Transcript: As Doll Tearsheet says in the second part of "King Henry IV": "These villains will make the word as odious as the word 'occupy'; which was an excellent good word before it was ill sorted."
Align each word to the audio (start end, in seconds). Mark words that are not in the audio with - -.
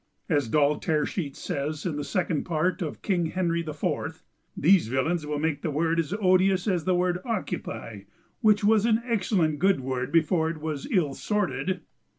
As 0.29 0.47
Doll 0.47 0.79
Tearsheet 0.79 1.35
says 1.35 1.85
in 1.85 1.95
the 1.95 2.03
second 2.03 2.43
part 2.43 2.81
of 2.81 3.03
"King 3.03 3.27
Henry 3.27 3.59
IV": 3.61 4.23
"These 4.57 4.87
villains 4.87 5.27
will 5.27 5.37
make 5.37 5.61
the 5.61 5.69
word 5.69 5.99
as 5.99 6.11
odious 6.19 6.67
as 6.67 6.85
the 6.85 6.95
word 6.95 7.19
'occupy'; 7.23 8.05
which 8.39 8.63
was 8.63 8.87
an 8.87 9.03
excellent 9.05 9.59
good 9.59 9.79
word 9.79 10.11
before 10.11 10.49
it 10.49 10.59
was 10.59 10.87
ill 10.89 11.13
sorted." 11.13 11.81